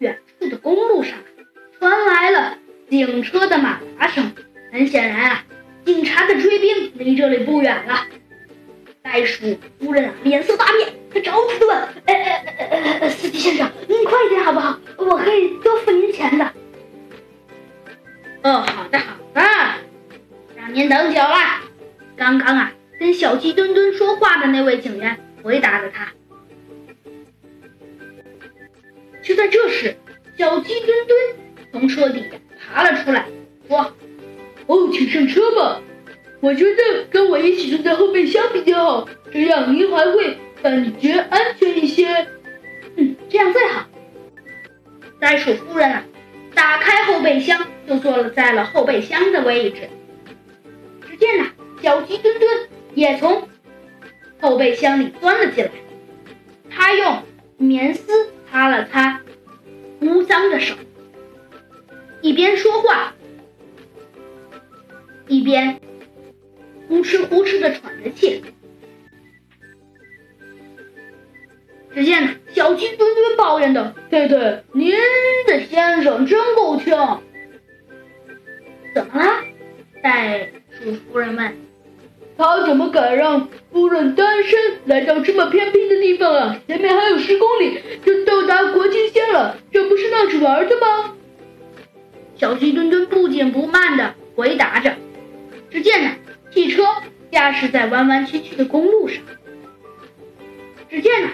[0.00, 1.12] 远处的公路上
[1.78, 2.56] 传来了
[2.88, 4.32] 警车的马达声。
[4.72, 5.44] 很显然啊，
[5.84, 8.06] 警察的追兵离这里不远了。
[9.02, 14.78] 袋鼠夫人啊，脸色大变，他着急的问：“，司机先生，您快点好不好？
[14.96, 16.50] 我可以多付您钱的。
[18.42, 19.42] ”“哦，好的好的，
[20.56, 21.36] 让您等久了。”
[22.16, 26.08] 刚刚啊，跟小鸡墩墩说话的那位警员回答着他。
[29.30, 29.96] 就在这时，
[30.36, 31.16] 小鸡墩墩
[31.70, 33.28] 从车底下爬了出来，
[33.68, 33.94] 说
[34.66, 35.80] ：“哦，请上车吧。
[36.40, 42.08] 我觉得跟我一起坐在后备箱比较好，这样您还会感觉安全一些。
[42.96, 43.86] 嗯，这样最好。”
[45.20, 46.04] 袋鼠夫人啊，
[46.52, 49.88] 打开后备箱，就坐了在了后备箱的位置。
[51.08, 52.50] 只见呐，小鸡墩墩
[52.96, 53.48] 也从
[54.40, 55.70] 后备箱里钻了进来，
[56.68, 57.22] 他用
[57.58, 58.32] 棉丝。
[58.50, 59.20] 擦了擦
[60.00, 60.74] 污脏的手，
[62.20, 63.14] 一边说话，
[65.28, 65.80] 一边
[66.88, 68.42] 呼哧呼哧的喘着气。
[71.92, 74.92] 只见，小鸡墩墩抱怨道：“对对，您
[90.20, 91.14] 闹着玩的吗？
[92.36, 94.94] 小鸡墩墩不紧不慢地回答着。
[95.70, 96.10] 只见呢，
[96.52, 96.84] 汽车
[97.32, 99.22] 驾驶在弯弯曲曲的公路上。
[100.90, 101.30] 只见呢，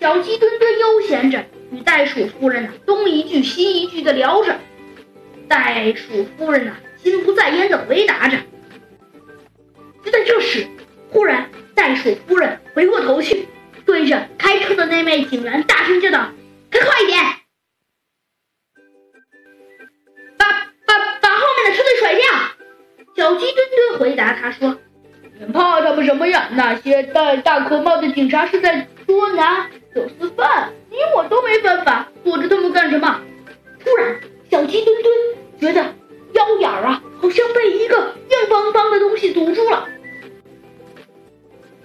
[0.00, 4.58] 小鸡墩墩悠闲着，与袋鼠夫人呢东一句西一句的聊着。
[5.46, 8.38] 袋鼠夫人呢心不在焉地回答着。
[10.04, 10.66] 就在这时，
[11.08, 13.46] 忽然袋鼠夫人回过头去，
[13.86, 16.32] 对着开车的那位警员大声叫道
[16.70, 17.22] ：“开快一点，
[24.44, 24.76] 他说
[25.40, 26.50] ：“你怕他们什么呀？
[26.52, 33.22] 那些戴大口帽的警察是在捉拿走私犯，你我都没办法躲着他们干什么？”
[33.82, 35.14] 突然，小鸡墩墩
[35.58, 35.82] 觉得
[36.34, 39.88] 腰眼儿啊，好像被一个硬邦邦的东西堵住了。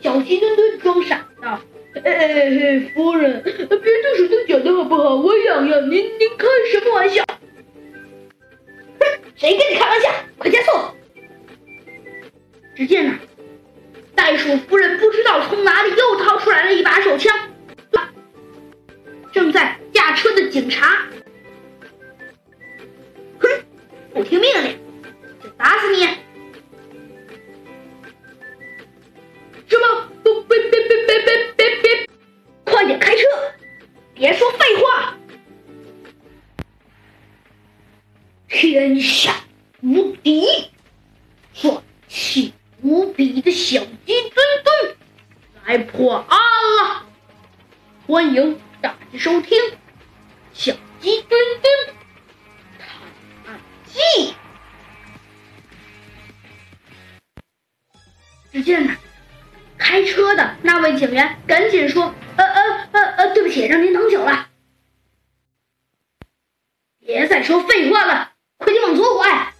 [0.02, 1.62] 小鸡墩墩装傻道
[2.04, 3.70] ：“哎，夫人，别动
[4.18, 5.16] 手动脚的好不好？
[5.16, 5.90] 我痒痒。
[5.90, 7.24] 您您开什么玩笑？
[9.00, 9.06] 哼，
[9.38, 10.10] 谁跟你开玩笑？
[10.38, 10.59] 快加速！”
[12.80, 13.20] 只见呢，
[14.16, 17.38] 袋鼠夫人不知道从哪里又掏出来了一把手枪，
[19.34, 21.06] 正在驾车的警察，
[23.38, 23.50] 哼，
[24.14, 24.80] 不听命令
[25.44, 26.08] 就打死你！
[29.68, 30.10] 什么？
[30.24, 32.10] 不，别别别别别别别，
[32.64, 33.24] 快点开车
[34.14, 35.18] 别说废话！
[38.48, 39.36] 天下
[39.82, 40.48] 无敌、
[41.54, 41.72] 帅
[42.08, 44.96] 气无比的小鸡墩墩
[45.66, 46.40] 来破案
[46.78, 47.06] 了！
[48.20, 49.58] 欢迎大家收听
[50.52, 51.96] 《小鸡墩墩
[52.78, 54.34] 探案记》。
[58.52, 58.94] 只见呢，
[59.78, 62.14] 开车的那位警员赶紧说。
[62.36, 64.50] 呃呃呃呃，对不起，让您等久了。
[67.00, 69.54] 别再说废话了，快点往左拐！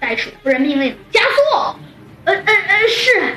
[0.00, 1.78] 袋鼠夫人命令加速。
[2.24, 3.36] 呃呃呃，是。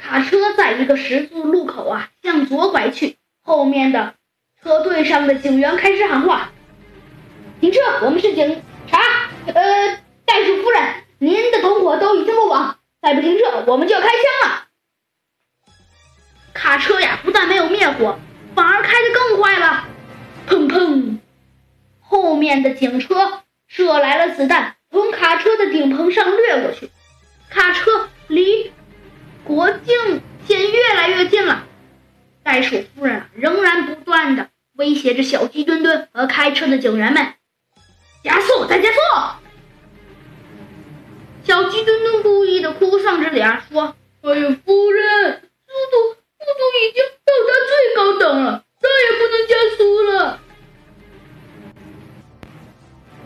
[0.00, 3.16] 卡车在一个十字路口啊，向左拐去。
[3.42, 4.14] 后面的
[4.62, 6.52] 车队上的警员开始喊话
[7.60, 9.00] ：“停车，我们是警察。”
[9.52, 10.82] 呃，袋鼠夫人，
[11.18, 14.64] 您的同伙都已经落网，再不停车，我们就要开枪了。
[16.54, 18.18] 卡车呀，不但没有灭火，
[18.54, 19.88] 反而开得更快了。
[20.48, 21.18] 砰砰，
[22.00, 26.90] 后面的警车射来了子弹，从卡车的顶棚上掠过去。
[27.50, 28.72] 卡车离
[29.48, 31.66] 国境线越来越近了。
[32.42, 37.34] 袋鼠夫人仍然不断的威胁着小鸡墩墩和开车的警员们
[38.22, 38.98] ：“加速，再加速！”
[41.44, 50.40] 小鸡墩墩故意的哭丧着脸说：“哎呀，夫人，速度！”速度已经到达最高档了，再也不能加速了。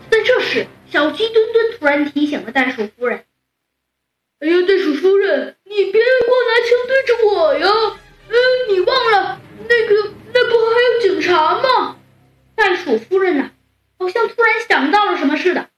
[0.09, 3.25] 在这时，小鸡墩墩突然提醒了袋鼠夫人
[4.43, 7.65] ：“哎呀，袋鼠夫人，你别光拿枪对着我呀！
[8.27, 8.35] 嗯，
[8.67, 11.95] 你忘了那个那不还有警察吗？”
[12.53, 13.51] 袋鼠夫人呐，
[13.97, 15.69] 好像突然想到了什么似的，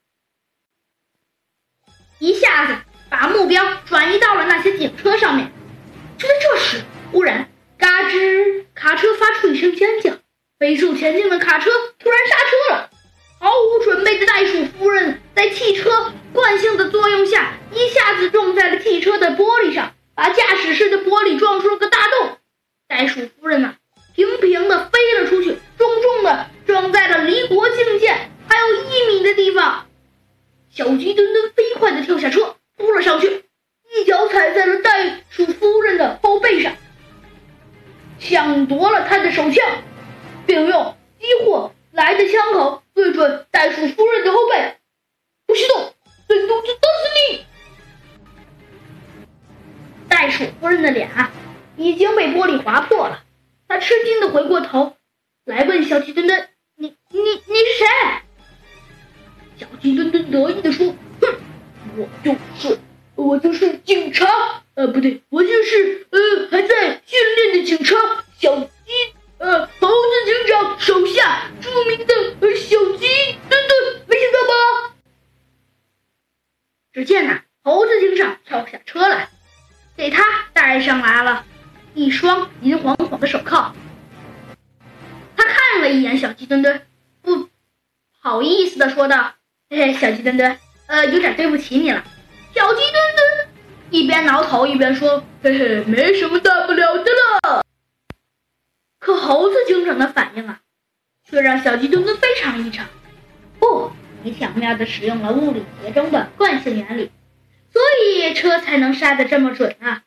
[2.17, 2.75] 一下子
[3.07, 5.51] 把目标转移到了那些警车上面。
[6.17, 7.47] 就在这时，忽然，
[7.77, 8.65] 嘎吱！
[8.73, 10.17] 卡车发出一声尖叫，
[10.57, 11.69] 飞速前进的卡车
[11.99, 12.89] 突然刹车了，
[14.15, 22.37] 无准备的袋鼠夫人在汽车惯性的作用下，一下子撞在了汽车的玻璃上，把驾驶室的玻璃撞出了个大洞。
[22.87, 23.75] 袋鼠夫人呐，
[24.15, 29.85] 平平的飞了出去，重重的撞在了离国境线还有一米的地方。
[30.69, 33.43] 小鸡墩墩飞快的跳下车，扑了上去，
[33.97, 36.73] 一脚踩在了袋鼠夫人的后背上，
[38.19, 39.65] 抢夺了他的手枪，
[40.45, 44.75] 并用激活来的枪口对准袋鼠夫人的后背。
[45.47, 45.93] 不许动，
[46.27, 47.45] 真肚子打死你！
[50.09, 51.31] 袋鼠夫人的脸啊！
[51.77, 53.23] 已经被玻璃划破了，
[53.67, 54.97] 他吃惊的回过头
[55.45, 57.85] 来问小鸡墩墩：“你、你、你是谁？”
[59.57, 61.35] 小鸡墩墩得意的说：“哼，
[61.97, 62.79] 我就是，
[63.15, 64.25] 我就是警察，
[64.73, 65.21] 呃，不对，
[76.95, 79.27] 只见呐，猴子警长跳下车来，
[79.97, 81.43] 给他戴上来了。
[81.93, 83.73] 一双银晃晃的手铐，
[85.35, 86.87] 他看了一眼小鸡墩墩，
[87.21, 87.49] 不
[88.17, 89.33] 好意思的说道
[89.69, 90.57] ：“嘿嘿，小鸡墩墩，
[90.87, 92.01] 呃，有点对不起你了。”
[92.55, 93.47] 小鸡墩墩
[93.89, 97.11] 一边挠头一边说：“嘿嘿，没什么大不了的
[97.43, 97.65] 了。”
[98.99, 100.61] 可猴子警长的反应啊，
[101.29, 102.87] 却让小鸡墩墩非常异常。
[104.25, 107.11] 你巧妙的使用了物理学中的惯性原理，
[107.71, 110.01] 所以车才能刹得这么准啊。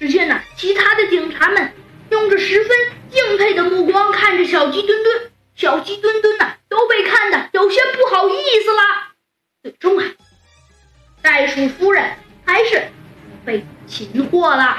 [0.00, 1.72] 只见呢，其他的警察们
[2.10, 2.76] 用着十分
[3.08, 8.82] 敬佩的目光看着小鸡墩墩，小鸡墩墩呢都被看的有些不好意思了。
[9.62, 10.04] 最终啊，
[11.22, 12.90] 袋鼠夫人还是
[13.44, 14.78] 被擒获了。